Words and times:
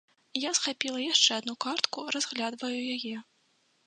Я 0.43 0.51
схапіла 0.59 1.01
яшчэ 1.03 1.31
адну 1.41 1.55
картку, 1.65 2.05
разглядваю 2.15 2.73
яе. 2.95 3.15